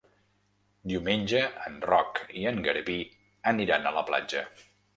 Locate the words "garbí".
2.69-2.99